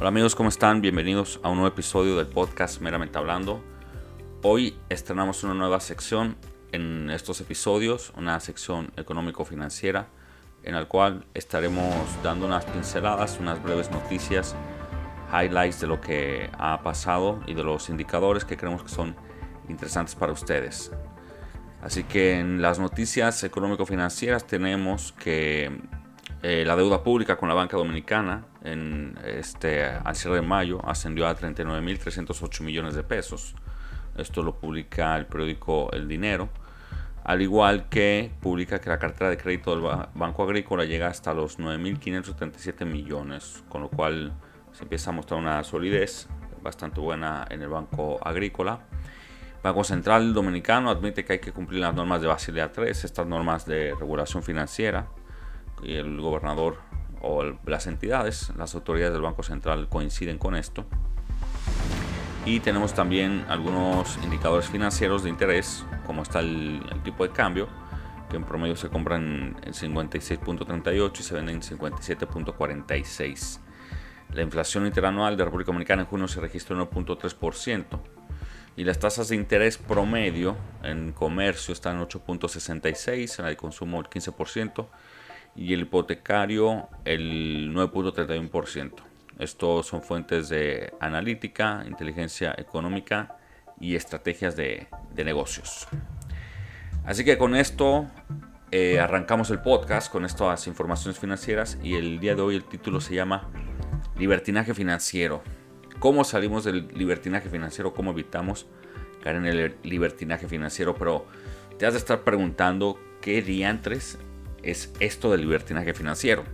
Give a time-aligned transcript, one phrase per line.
[0.00, 0.80] Hola amigos, ¿cómo están?
[0.80, 3.62] Bienvenidos a un nuevo episodio del podcast Meramente Hablando.
[4.40, 6.38] Hoy estrenamos una nueva sección
[6.72, 10.08] en estos episodios, una sección económico-financiera,
[10.62, 14.56] en la cual estaremos dando unas pinceladas, unas breves noticias,
[15.30, 19.14] highlights de lo que ha pasado y de los indicadores que creemos que son
[19.68, 20.90] interesantes para ustedes.
[21.82, 25.78] Así que en las noticias económico-financieras tenemos que
[26.42, 31.26] eh, la deuda pública con la banca dominicana en este, al cierre de mayo ascendió
[31.26, 33.54] a 39.308 millones de pesos.
[34.16, 36.48] Esto lo publica el periódico El Dinero.
[37.24, 41.58] Al igual que publica que la cartera de crédito del Banco Agrícola llega hasta los
[41.58, 44.32] 9.577 millones, con lo cual
[44.72, 46.26] se empieza a mostrar una solidez
[46.62, 48.80] bastante buena en el Banco Agrícola.
[49.62, 53.66] Banco Central Dominicano admite que hay que cumplir las normas de Basilea 3, estas normas
[53.66, 55.08] de regulación financiera,
[55.82, 56.78] y el gobernador
[57.22, 60.84] o las entidades, las autoridades del Banco Central coinciden con esto.
[62.46, 67.68] Y tenemos también algunos indicadores financieros de interés, como está el, tipo de cambio,
[68.30, 73.60] que en promedio se compran en 56.38 y se venden en 57.46.
[74.32, 78.00] La inflación interanual de República Dominicana en junio se registró en 1.3%
[78.76, 84.06] y las tasas de interés promedio en comercio están en 8.66, en el consumo el
[84.06, 84.86] 15%
[85.60, 88.92] y el hipotecario el 9.31%.
[89.38, 93.36] Estos son fuentes de analítica, inteligencia económica
[93.78, 94.88] y estrategias de,
[95.22, 95.86] negocios.
[97.04, 98.06] Así que con esto
[98.70, 103.02] eh, arrancamos el podcast con estas informaciones financieras y el día de hoy el título
[103.02, 103.50] se llama
[104.18, 105.42] Libertinaje financiero.
[105.98, 107.92] ¿Cómo salimos del libertinaje financiero?
[107.92, 108.66] ¿Cómo evitamos
[109.22, 110.94] caer en el libertinaje financiero?
[110.94, 111.26] Pero
[111.78, 114.18] te has de estar preguntando qué diantres
[114.62, 116.44] es esto del libertinaje financiero.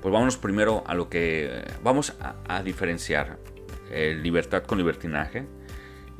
[0.00, 3.38] Pues vámonos primero a lo que vamos a, diferenciar
[3.90, 5.46] eh, libertad con libertinaje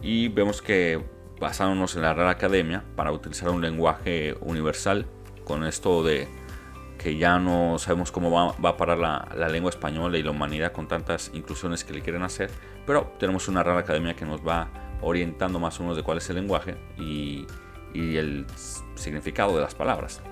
[0.01, 1.05] y vemos que
[1.39, 5.07] basándonos en la Real Academia para utilizar un lenguaje universal
[5.45, 6.29] con esto de
[6.97, 10.89] que ya no sabemos cómo va, a parar la, lengua española y la humanidad con
[10.89, 12.51] tantas inclusiones que le quieren hacer,
[12.87, 14.71] pero tenemos una Real Academia que nos va
[15.03, 17.47] orientando más o menos de cuál es el lenguaje y
[17.93, 18.47] el
[18.95, 20.23] significado de las palabras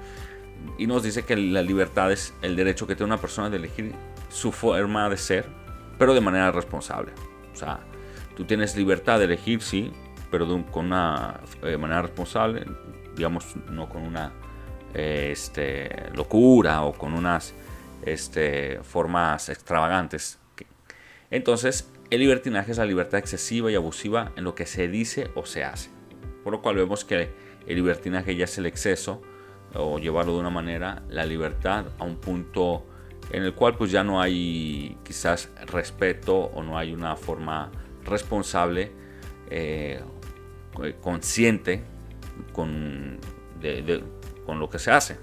[0.79, 3.95] y nos dice que la libertad es el derecho que tiene una persona de elegir
[4.31, 5.47] su forma de ser,
[5.99, 7.13] pero de manera responsable.
[7.53, 7.81] O sea,
[8.37, 9.93] tú tienes libertad de elegir, sí,
[10.31, 12.65] pero con una eh, manera responsable,
[13.15, 14.33] digamos, no con una
[14.95, 17.55] este, locura o con unas
[18.05, 20.39] este, formas extravagantes.
[21.31, 25.47] Entonces, el libertinaje es la libertad excesiva y abusiva en lo que se dice o
[25.47, 25.91] se hace.
[26.45, 27.31] Por lo cual vemos que
[27.67, 29.23] el libertinaje ya es el exceso
[29.75, 32.87] o llevarlo de una manera, la libertad a un punto
[33.31, 37.71] en el cual pues ya no hay quizás respeto o no hay una forma
[38.05, 38.93] responsable,
[39.49, 40.03] eh,
[41.01, 41.83] consciente
[42.53, 43.19] con,
[44.45, 45.19] con lo que se hace,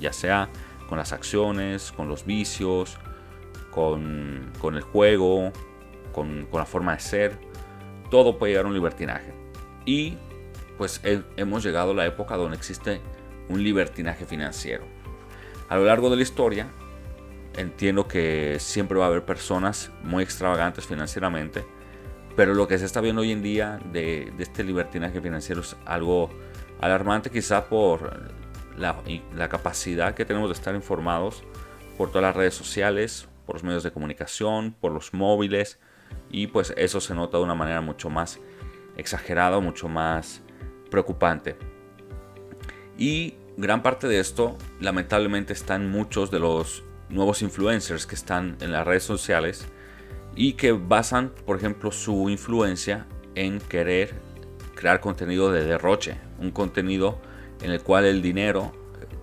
[0.00, 0.48] ya sea
[0.88, 2.98] con las acciones, con los vicios,
[3.70, 5.52] con, el juego,
[6.12, 7.38] con, la forma de ser,
[8.10, 9.34] todo puede llegar a un libertinaje.
[9.84, 10.16] Y
[10.78, 11.00] pues
[11.36, 13.00] hemos llegado a la época donde existe
[13.48, 14.84] un libertinaje financiero.
[15.68, 16.68] A lo largo de la historia,
[17.56, 21.64] entiendo que siempre va a haber personas muy extravagantes financieramente,
[22.36, 26.30] pero lo que se está viendo hoy en día de, este libertinaje financiero es algo
[26.80, 28.30] alarmante quizá por
[28.76, 31.44] la, capacidad que tenemos de estar informados
[31.96, 35.78] por todas las redes sociales, por los medios de comunicación, por los móviles,
[36.30, 38.40] y pues eso se nota de una manera mucho más
[38.96, 40.42] exagerada, mucho más
[40.90, 41.56] preocupante.
[42.98, 48.56] Y gran parte de esto lamentablemente está en muchos de los nuevos influencers que están
[48.60, 49.66] en las redes sociales
[50.36, 54.14] y que basan, por ejemplo, su influencia en querer
[54.74, 57.18] crear contenido de derroche, un contenido
[57.62, 58.72] en el cual el dinero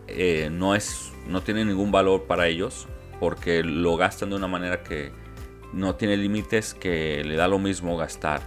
[0.07, 2.87] eh, no, es, no tiene ningún valor para ellos
[3.19, 5.11] porque lo gastan de una manera que
[5.73, 8.41] no tiene límites, que le da lo mismo gastar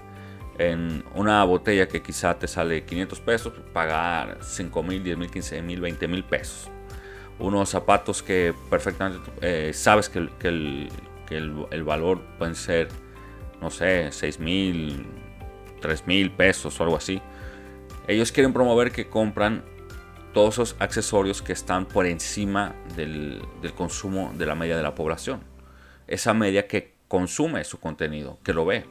[0.59, 5.63] en una botella que quizá te sale 500 pesos, pagar 5 mil, 10 mil, 15
[5.63, 6.71] mil, 20 mil pesos.
[7.39, 10.89] Unos zapatos que perfectamente eh, sabes que, el,
[11.31, 12.89] el, valor pueden ser,
[13.61, 15.07] no sé, 6 mil,
[15.81, 17.21] 3 mil pesos o algo así.
[18.07, 19.65] Ellos quieren promover que compran
[20.33, 24.95] todos esos accesorios que están por encima del, del consumo de la media de la
[24.95, 25.41] población.
[26.07, 28.85] Esa media que consume su contenido, que lo ve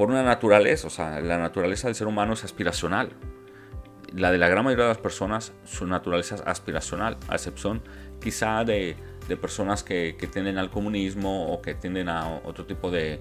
[0.00, 3.10] por una naturaleza, o sea, la naturaleza del ser humano es aspiracional.
[4.14, 7.82] la de la gran mayoría de las personas, su naturaleza es aspiracional, a excepción
[8.18, 8.96] quizá de,
[9.28, 13.20] de personas que, que, tienden al comunismo o que tienden a otro tipo de,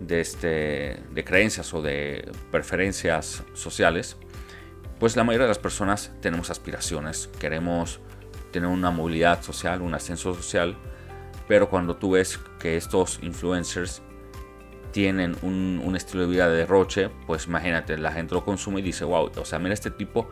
[0.00, 4.18] de, este, de creencias o de preferencias sociales,
[5.00, 8.00] pues la mayoría de las personas tenemos aspiraciones, queremos
[8.50, 10.76] tener una movilidad social, un ascenso social,
[11.48, 14.02] pero cuando tú ves que estos influencers
[14.92, 19.04] tienen un, estilo de vida de derroche, pues imagínate, la gente lo consume y dice,
[19.04, 20.28] wow, o sea, mira este tipo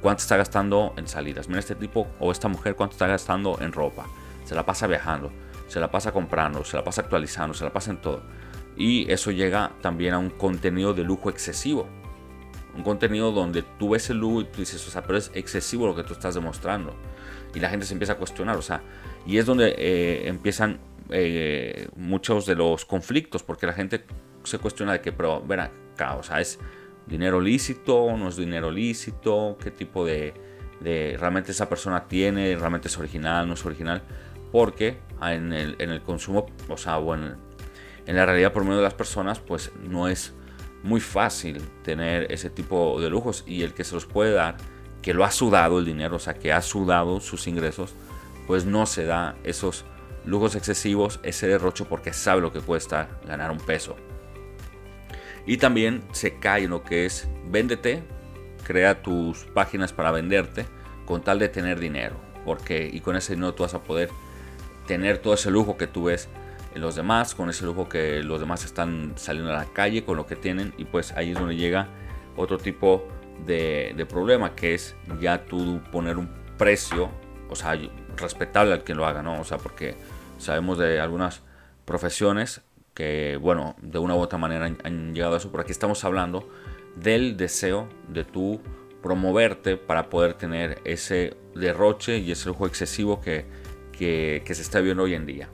[0.00, 3.72] cuánto está gastando en salidas, mira este tipo o esta mujer cuánto está gastando en
[3.72, 4.06] ropa,
[4.44, 5.30] se la pasa viajando,
[5.68, 8.22] se la pasa comprando, se la pasa actualizando, se la pasa en todo.
[8.76, 11.86] Y eso llega también a un contenido de lujo excesivo.
[12.74, 15.86] Un contenido donde tú ves el lujo y tú dices, o sea, pero es excesivo
[15.86, 16.94] lo que tú estás demostrando.
[17.54, 18.82] Y la gente se empieza a cuestionar, o sea,
[19.26, 20.80] y es donde eh, empiezan
[21.12, 24.04] eh, muchos de los conflictos, porque la gente
[24.44, 26.58] se cuestiona de que, pero, ver acá, o sea, es
[27.06, 30.34] dinero lícito, no es dinero lícito, qué tipo de,
[31.18, 34.02] realmente esa persona tiene, realmente es original, no es original,
[34.50, 37.36] porque en el, en el consumo, o sea, bueno,
[38.06, 40.34] en la realidad por medio de las personas, pues no es
[40.82, 43.44] muy fácil tener ese tipo de lujos.
[43.46, 44.56] Y el que se los puede dar,
[45.00, 47.94] que lo ha sudado el dinero, o sea, que ha sudado sus ingresos,
[48.46, 49.84] pues no se da esos
[50.24, 53.96] lujos excesivos, ese derrocho porque sabe lo que cuesta ganar un peso.
[55.46, 58.02] Y también se cae en lo que es véndete,
[58.64, 60.66] crea tus páginas para venderte
[61.04, 64.08] con tal de tener dinero, porque y con ese dinero tú vas a poder
[64.86, 66.28] tener todo ese lujo que tú ves
[66.74, 70.16] en los demás, con ese lujo que los demás están saliendo a la calle con
[70.16, 71.88] lo que tienen y pues ahí es donde llega
[72.36, 73.06] otro tipo
[73.44, 77.10] de, de problema que es ya tú poner un precio,
[77.50, 77.76] o sea,
[78.16, 79.40] respetable al que lo haga, ¿no?
[79.40, 79.96] O sea, porque
[80.38, 81.42] sabemos de algunas
[81.84, 82.62] profesiones
[82.94, 86.48] que, bueno, de una u otra manera han, llegado a eso, pero aquí estamos hablando
[86.96, 88.60] del deseo de tú
[89.02, 93.46] promoverte para poder tener ese derroche y ese lujo excesivo que,
[93.92, 95.48] que, se está viendo hoy en día.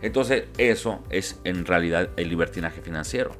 [0.00, 3.32] Entonces eso es en realidad el libertinaje financiero,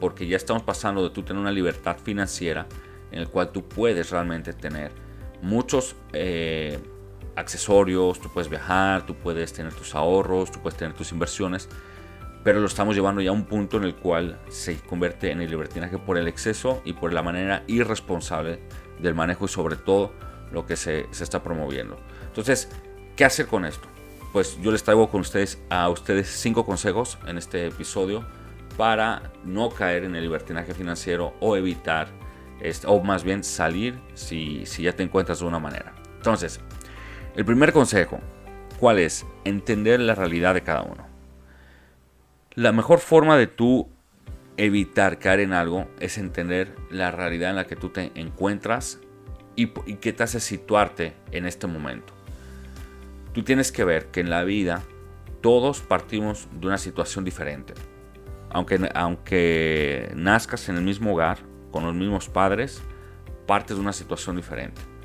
[0.00, 2.66] porque ya estamos pasando de tú tener una libertad financiera
[3.12, 4.90] en el cual tú puedes realmente tener
[5.40, 6.78] muchos eh,
[7.38, 11.68] accesorios, tú puedes viajar, tú puedes tener tus ahorros, tú puedes tener tus inversiones,
[12.44, 15.50] pero lo estamos llevando ya a un punto en el cual se convierte en el
[15.50, 18.60] libertinaje por el exceso y por la manera irresponsable
[18.98, 20.12] del manejo y sobre todo
[20.52, 21.98] lo que se, se está promoviendo.
[22.26, 22.68] Entonces,
[23.16, 23.88] ¿qué hacer con esto?
[24.32, 28.24] pues yo les traigo con ustedes a ustedes cinco consejos en este episodio
[28.76, 32.08] para no caer en el libertinaje financiero o evitar,
[32.60, 35.94] este, o más bien salir si, si ya te encuentras de una manera.
[36.16, 36.60] Entonces,
[37.38, 38.18] el primer consejo,
[38.80, 39.24] ¿cuál es?
[39.44, 41.06] Entender la realidad de cada uno.
[42.54, 43.88] La mejor forma de tú
[44.56, 48.98] evitar caer en algo es entender la realidad en la que tú te encuentras
[49.54, 52.12] y, y que te hace situarte en este momento.
[53.32, 54.82] Tú tienes que ver que en la vida
[55.40, 57.74] todos partimos de una situación diferente.
[58.50, 61.38] Aunque, aunque nazcas en el mismo hogar,
[61.70, 62.82] con los mismos padres,
[63.46, 64.97] partes de una situación diferente.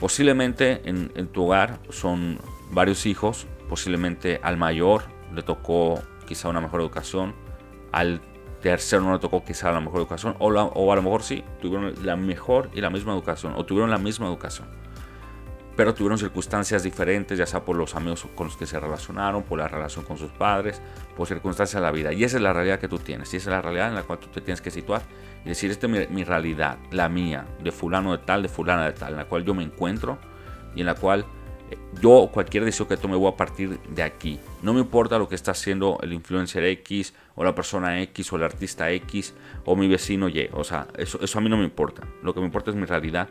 [0.00, 2.38] Posiblemente en, tu hogar son
[2.70, 5.04] varios hijos, posiblemente al mayor
[5.34, 7.34] le tocó quizá una mejor educación,
[7.90, 8.20] al
[8.62, 11.94] tercero no le tocó quizá la mejor educación, o, o, a lo mejor sí, tuvieron
[12.04, 14.68] la mejor y la misma educación, o tuvieron la misma educación
[15.78, 19.60] pero tuvieron circunstancias diferentes, ya sea por los amigos con los que se relacionaron, por
[19.60, 20.82] la relación con sus padres,
[21.16, 22.12] por circunstancias de la vida.
[22.12, 24.02] Y esa es la realidad que tú tienes, y esa es la realidad en la
[24.02, 25.02] cual tú te tienes que situar
[25.48, 29.12] decir, esta es mi, realidad, la mía, de fulano de tal, de fulana de tal,
[29.12, 30.18] en la cual yo me encuentro
[30.74, 31.24] y en la cual
[31.70, 34.38] eh, yo cualquier decisión que tome voy a partir de aquí.
[34.62, 38.36] No me importa lo que está haciendo el influencer X o la persona X o
[38.36, 40.50] el artista X o mi vecino Y.
[40.52, 42.02] O sea, eso, eso a mí no me importa.
[42.22, 43.28] Lo que me importa es mi realidad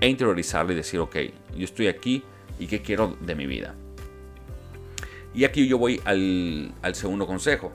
[0.00, 1.16] e interiorizarlo y decir, ok,
[1.56, 2.22] yo estoy aquí
[2.58, 3.74] y qué quiero de mi vida.
[5.34, 7.72] Y aquí yo voy al segundo consejo,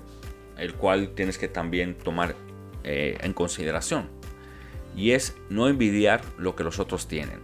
[0.58, 2.36] el cual tienes que también tomar
[2.84, 4.10] eh, en consideración.
[4.96, 7.40] Y es no envidiar lo que los otros tienen.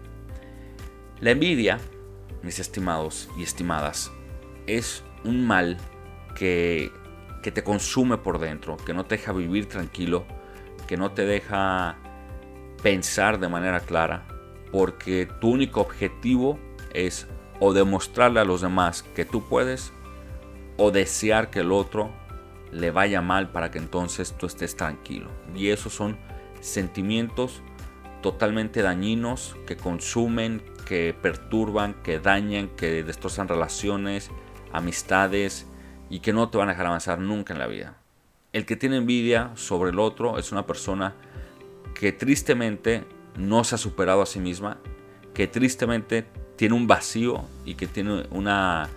[1.20, 1.80] La envidia,
[2.44, 4.12] mis estimados y estimadas,
[4.68, 5.78] es un mal
[6.38, 6.92] que,
[7.44, 10.26] que te consume por dentro, que no te deja vivir tranquilo,
[10.88, 11.98] que no te deja
[12.84, 14.28] pensar de manera clara,
[14.72, 16.60] porque tu único objetivo
[16.94, 17.28] es
[17.60, 19.94] o demostrarle a los demás que tú puedes
[20.78, 22.12] o desear que el otro
[22.76, 25.30] le vaya mal para que entonces tú estés tranquilo.
[25.56, 26.18] Y esos son
[26.60, 27.62] sentimientos
[28.22, 34.30] totalmente dañinos que consumen, que perturban, que dañan, que destrozan relaciones,
[34.74, 35.68] amistades
[36.10, 37.98] y que no te van a dejar avanzar nunca en la vida.
[38.52, 41.16] El que tiene envidia sobre el otro es una persona
[41.94, 43.06] que tristemente
[43.38, 44.80] no se ha superado a sí misma,
[45.34, 46.26] que tristemente
[46.58, 48.90] tiene un vacío y que tiene una,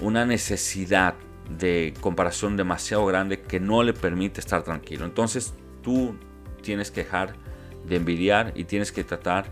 [0.00, 1.14] una necesidad
[1.48, 5.04] de comparación demasiado grande que no le permite estar tranquilo.
[5.04, 6.16] Entonces tú
[6.62, 7.34] tienes que dejar
[7.86, 9.46] de envidiar y tienes que tratar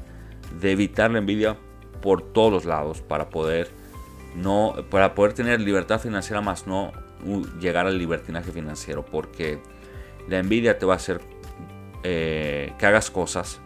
[0.61, 1.57] de evitar la envidia
[2.03, 3.71] por todos los lados para poder
[4.35, 6.93] no para poder tener libertad financiera más no
[7.61, 9.61] llegar al libertinaje financiero porque
[10.29, 11.21] la envidia te va a hacer
[12.03, 13.61] eh, que hagas cosas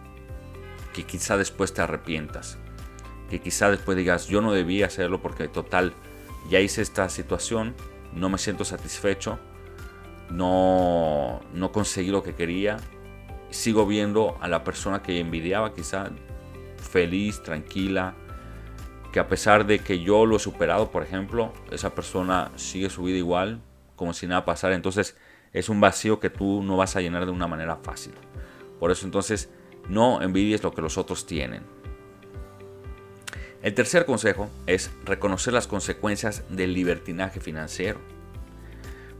[0.93, 2.57] que quizá después te arrepientas
[3.29, 5.93] que quizá después digas yo no debía hacerlo porque total
[6.49, 7.75] ya hice esta situación
[8.13, 9.39] no me siento satisfecho
[10.29, 12.77] no no conseguí lo que quería
[13.49, 16.09] sigo viendo a la persona que envidiaba quizá
[16.77, 18.15] feliz tranquila
[19.11, 23.03] que a pesar de que yo lo he superado, por ejemplo, esa persona sigue su
[23.03, 23.61] vida igual,
[23.95, 24.75] como si nada pasara.
[24.75, 25.17] Entonces
[25.51, 28.13] es un vacío que tú no vas a llenar de una manera fácil.
[28.79, 29.51] Por eso entonces
[29.87, 31.63] no envidies lo que los otros tienen.
[33.61, 37.99] El tercer consejo es reconocer las consecuencias del libertinaje financiero.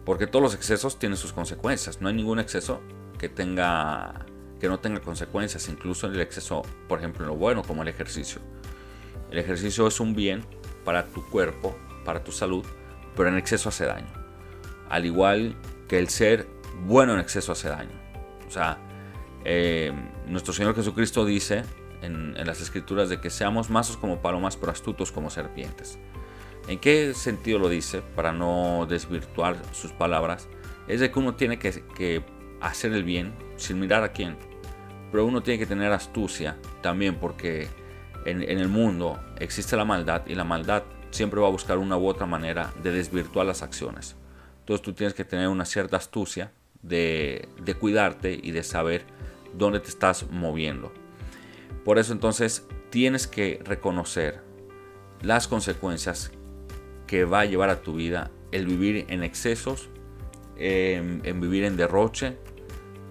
[0.06, 2.02] Porque todos los excesos tienen sus consecuencias.
[2.02, 2.82] No hay ningún exceso
[3.18, 4.26] que tenga
[4.60, 8.42] que no tenga consecuencias, incluso el exceso, por ejemplo, en lo bueno como el ejercicio.
[9.32, 10.44] El ejercicio es un bien
[10.84, 12.66] para tu cuerpo, para tu salud,
[13.16, 14.12] pero en exceso hace daño.
[14.90, 15.56] Al igual
[15.88, 16.46] que el ser
[16.86, 17.98] bueno en exceso hace daño.
[18.48, 18.78] O sea,
[19.46, 19.94] eh,
[20.28, 21.64] nuestro Señor Jesucristo dice
[22.02, 26.00] en, las escrituras de que seamos masos como palomas, pero astutos como serpientes.
[26.68, 28.02] ¿En qué sentido lo dice?
[28.16, 30.48] Para no desvirtuar sus palabras.
[30.88, 32.24] Es de que uno tiene que, que
[32.62, 34.38] hacer el bien sin mirar a quién.
[35.12, 37.68] Pero uno tiene que tener astucia también porque
[38.26, 42.08] en, el mundo existe la maldad y la maldad siempre va a buscar una u
[42.08, 44.16] otra manera de desvirtuar las acciones.
[44.60, 46.52] Entonces tú tienes que tener una cierta astucia
[46.82, 49.04] de, de cuidarte y de saber
[49.54, 50.92] dónde te estás moviendo.
[51.84, 54.42] Por eso entonces tienes que reconocer
[55.22, 56.32] las consecuencias
[57.08, 59.90] que va a llevar a tu vida el vivir en excesos,
[60.58, 62.38] en, en vivir en derroche,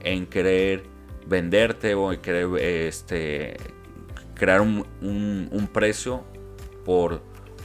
[0.00, 0.84] en querer
[1.26, 3.56] venderte o en querer este,
[4.34, 6.24] crear un, precio
[6.84, 7.20] por,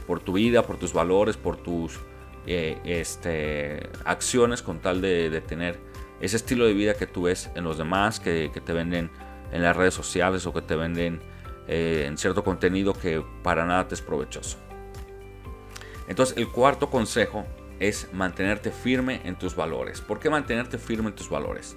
[0.06, 1.98] por, tu vida, por tus valores, por tus
[2.46, 5.78] eh, este, acciones con tal de, tener
[6.20, 9.10] ese estilo de vida que tú ves en los demás, que, te venden
[9.54, 11.20] en las redes sociales o que te venden
[11.68, 14.58] eh, en cierto contenido que para nada te es provechoso.
[16.08, 17.46] Entonces el cuarto consejo
[17.78, 20.00] es mantenerte firme en tus valores.
[20.00, 21.76] ¿Por qué mantenerte firme en tus valores?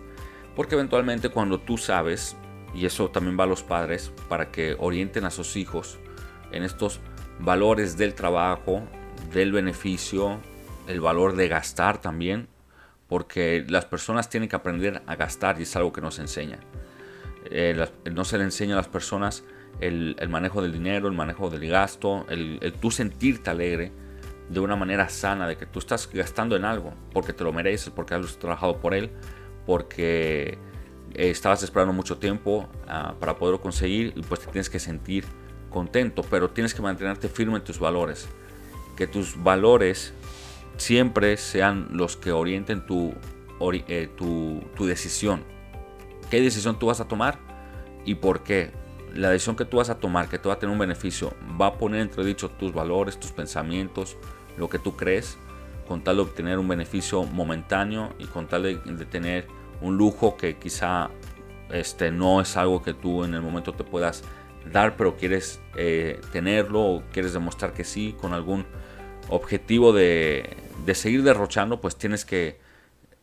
[0.56, 2.36] Porque eventualmente cuando tú sabes
[2.74, 6.00] y eso también va a los padres para que orienten a sus hijos
[6.52, 7.00] en estos
[7.40, 8.82] valores del trabajo,
[9.34, 10.40] del beneficio,
[10.88, 12.48] el valor de gastar también,
[13.08, 16.60] porque las personas tienen que aprender a gastar y es algo que nos enseña.
[17.51, 19.44] Eh, no se le enseña a las personas
[19.80, 23.92] el, manejo del dinero, el manejo del gasto, el, tú sentirte alegre
[24.50, 27.89] de una manera sana, de que tú estás gastando en algo, porque te lo mereces,
[27.89, 29.12] porque has trabajado por él,
[29.66, 30.58] porque
[31.13, 35.25] eh, estabas esperando mucho tiempo ah, para poderlo conseguir y pues te tienes que sentir
[35.70, 38.27] contento, pero tienes que mantenerte firme en tus valores.
[38.96, 40.13] Que tus valores
[40.77, 43.13] siempre sean los que orienten tu,
[43.88, 45.57] eh, tu decisión.
[46.30, 47.40] ¿Qué decisión tú vas a tomar
[48.06, 48.72] y por qué?
[49.14, 51.68] La decisión que tú vas a tomar, que te va a tener un beneficio, va
[51.68, 54.18] a poner entre dicho tus valores, tus pensamientos,
[54.58, 55.38] lo que tú crees,
[55.88, 59.48] con tal de obtener un beneficio momentáneo y con tal de, tener
[59.82, 61.10] un lujo que quizá
[61.72, 64.24] este, no es algo que tú en el momento te puedas
[64.72, 68.66] dar, pero quieres eh, tenerlo o quieres demostrar que sí, con algún
[69.30, 72.67] objetivo de, de seguir derrochando, pues tienes que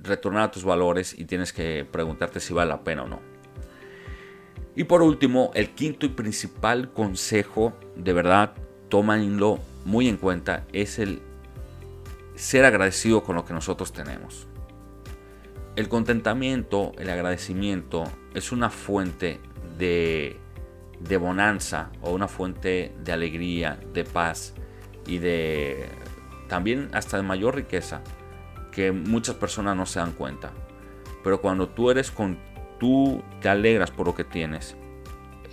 [0.05, 3.21] retornar a tus valores y tienes que preguntarte si vale la pena o no.
[4.77, 8.55] Y por último, el quinto y principal consejo, de verdad,
[8.89, 11.23] tómanlo muy en cuenta, es el
[12.35, 14.49] ser agradecido con lo que nosotros tenemos.
[15.77, 19.41] El contentamiento, el agradecimiento es una fuente
[19.79, 20.39] de,
[21.19, 24.55] bonanza o una fuente de alegría, de paz
[25.07, 25.89] y de
[26.49, 28.03] también hasta de mayor riqueza
[28.75, 30.53] que muchas personas no se dan cuenta.
[31.23, 32.37] Pero cuando tú eres con
[32.79, 34.77] tú te alegras por lo que tienes,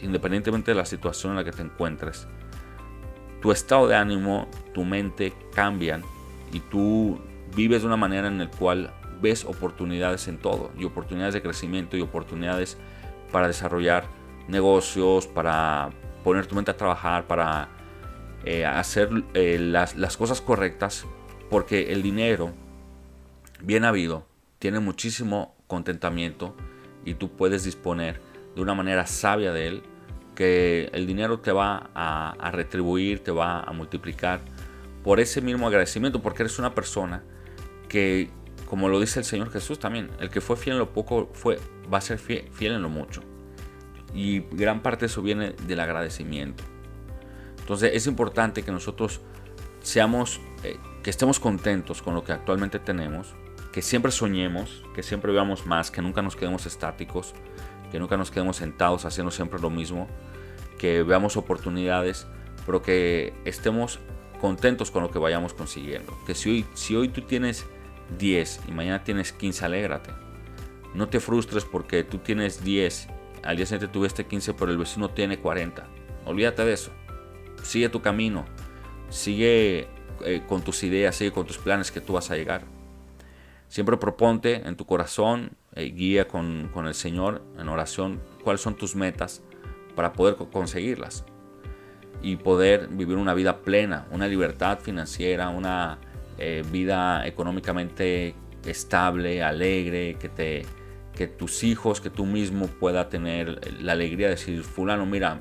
[0.01, 2.27] independientemente de la situación en la que te encuentres,
[3.41, 6.03] tu estado de ánimo, tu mente cambian
[6.51, 7.19] y tú
[7.55, 11.95] vives de una manera en la cual ves oportunidades en todo y oportunidades de crecimiento
[11.95, 12.77] y oportunidades
[13.31, 14.05] para desarrollar
[14.47, 15.91] negocios, para
[16.23, 17.69] poner tu mente a trabajar, para
[18.45, 21.05] eh, hacer eh, las, las cosas correctas,
[21.49, 22.51] porque el dinero
[23.63, 24.27] bien habido
[24.59, 26.55] tiene muchísimo contentamiento
[27.05, 28.21] y tú puedes disponer
[28.55, 29.83] de una manera sabia de Él,
[30.35, 34.39] que el dinero te va a, retribuir, te va a multiplicar
[35.03, 37.23] por ese mismo agradecimiento, porque eres una persona
[37.89, 38.29] que,
[38.69, 41.59] como lo dice el Señor Jesús también, el que fue fiel en lo poco fue,
[41.91, 43.21] va a ser fiel, en lo mucho.
[44.13, 46.63] Y gran parte de eso viene del agradecimiento.
[47.59, 49.21] Entonces es importante que nosotros
[49.81, 53.33] seamos, eh, que estemos contentos con lo que actualmente tenemos,
[53.71, 57.33] que siempre soñemos, que siempre veamos más, que nunca nos quedemos estáticos,
[57.91, 60.07] que nunca nos quedemos sentados haciendo siempre lo mismo,
[60.77, 62.27] que veamos oportunidades,
[62.65, 63.99] pero que estemos
[64.39, 66.17] contentos con lo que vayamos consiguiendo.
[66.25, 67.65] Que si hoy, si hoy tú tienes
[68.17, 70.11] 10 y mañana tienes 15, alégrate.
[70.93, 73.07] No te frustres porque tú tienes 10,
[73.43, 75.87] al día siguiente tuviste 15, pero el vecino tiene 40.
[76.25, 76.91] Olvídate de eso.
[77.63, 78.45] Sigue tu camino.
[79.09, 79.87] Sigue
[80.25, 82.63] eh, con tus ideas, sigue con tus planes que tú vas a llegar.
[83.71, 88.97] Siempre proponte en tu corazón, eh, guía con, el Señor en oración cuáles son tus
[88.97, 89.43] metas
[89.95, 91.23] para poder conseguirlas
[92.21, 95.99] y poder vivir una vida plena, una libertad financiera, una
[96.37, 98.35] eh, vida económicamente
[98.65, 100.65] estable, alegre, que, te,
[101.15, 105.39] que tus hijos, que tú mismo pueda tener la alegría de decir, fulano, mira,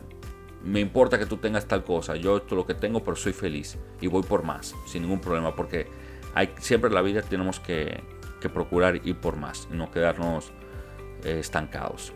[0.63, 3.77] me importa que tú tengas tal cosa, yo esto lo que tengo, pero soy feliz
[4.01, 5.89] y voy por más, sin ningún problema, porque
[6.33, 10.53] hay, siempre en la vida tenemos que, que procurar ir por más, no quedarnos
[11.25, 12.13] eh, estancados.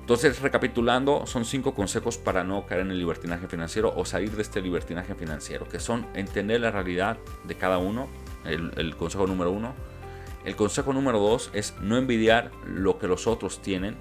[0.00, 4.42] Entonces, recapitulando, son cinco consejos para no caer en el libertinaje financiero o salir de
[4.42, 8.08] este libertinaje financiero, que son entender la realidad de cada uno,
[8.44, 9.72] el, el consejo número uno.
[10.44, 13.96] El consejo número dos es no envidiar lo que los otros tienen.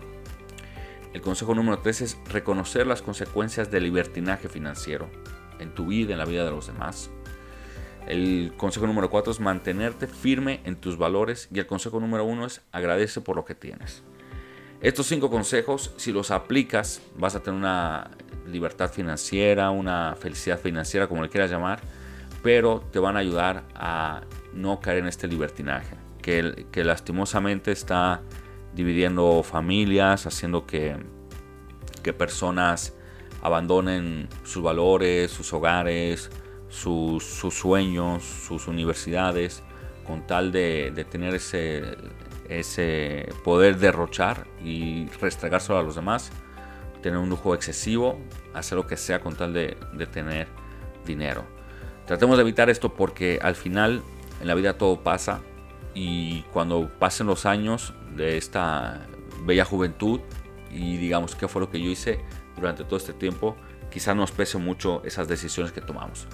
[1.14, 5.08] El consejo número tres es reconocer las consecuencias del libertinaje financiero
[5.60, 7.12] en tu vida, en la vida de los demás.
[8.08, 12.46] El consejo número 4 es mantenerte firme en tus valores y el consejo número 1
[12.46, 14.04] es agradece por lo que tienes.
[14.82, 18.12] Estos cinco consejos, si los aplicas, vas a tener una
[18.46, 21.80] libertad financiera, una felicidad financiera, como le quieras llamar,
[22.42, 28.22] pero te van a ayudar a no caer en este libertinaje, que, que lastimosamente está
[28.76, 30.98] dividiendo familias, haciendo que,
[32.04, 32.94] que personas
[33.42, 36.30] abandonen sus valores, sus hogares,
[36.74, 39.64] sus, sueños, sus universidades,
[40.06, 41.98] con tal de, tener ese,
[42.50, 46.32] ese poder derrochar y restregárselo a los demás,
[47.02, 48.20] tener un lujo excesivo,
[48.54, 50.48] hacer lo que sea con tal de, de tener
[51.06, 51.46] dinero.
[52.08, 54.02] Tratemos de evitar esto porque al final
[54.42, 55.42] en la vida todo pasa
[55.94, 59.06] y cuando pasen los años de esta
[59.46, 60.20] bella juventud
[60.72, 62.20] y digamos qué fue lo que yo hice
[62.56, 63.56] durante todo este tiempo,
[63.92, 66.28] quizá nos pese mucho esas decisiones que tomamos.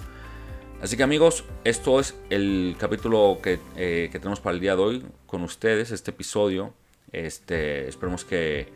[0.82, 5.06] Así que amigos, esto es el capítulo eh, que, tenemos para el día de hoy
[5.26, 6.72] con ustedes, este episodio.
[7.12, 8.72] Este, esperemos que,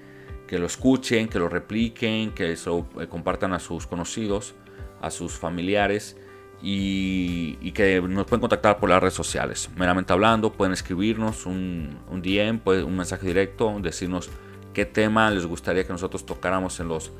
[0.50, 4.54] lo escuchen, que lo repliquen, que lo eh, compartan a sus conocidos,
[5.00, 6.18] a sus familiares
[6.62, 9.70] y, que nos pueden contactar por las redes sociales.
[9.74, 14.28] Meramente hablando, pueden escribirnos un, un DM, un mensaje directo, decirnos
[14.74, 17.12] qué tema les gustaría que nosotros tocáramos en los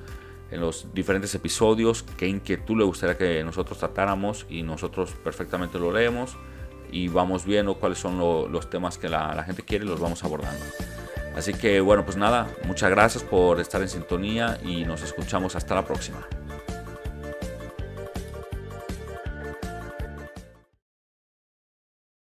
[0.54, 5.92] en los diferentes episodios, qué inquietud le gustaría que nosotros tratáramos y nosotros perfectamente lo
[5.92, 6.36] leemos
[6.92, 10.22] y vamos viendo cuáles son los temas que la, la gente quiere y los vamos
[10.22, 10.64] abordando.
[11.36, 15.74] Así que bueno, pues nada, muchas gracias por estar en sintonía y nos escuchamos hasta
[15.74, 16.24] la próxima.